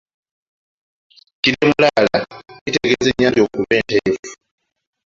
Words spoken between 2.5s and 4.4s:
kitegeeza ennyanja okuba enteefu.